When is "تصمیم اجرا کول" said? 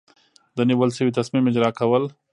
1.19-2.03